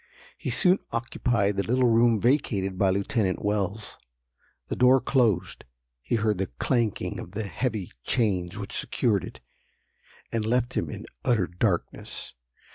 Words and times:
He 0.35 0.49
soon 0.49 0.79
occupied 0.91 1.57
the 1.57 1.63
little 1.63 1.85
room 1.87 2.19
vacated 2.19 2.75
by 2.75 2.89
Lieutenant 2.89 3.45
Wells. 3.45 3.99
The 4.65 4.75
door 4.75 4.99
closed; 4.99 5.63
he 6.01 6.15
heard 6.15 6.39
the 6.39 6.47
clanking 6.57 7.19
of 7.19 7.33
the 7.33 7.45
heavy 7.45 7.91
chains 8.03 8.57
which 8.57 8.75
secured 8.75 9.23
it, 9.23 9.41
and 10.31 10.43
left 10.43 10.73
him 10.75 10.89
in 10.89 11.05
utter 11.23 11.45
darkness. 11.45 12.33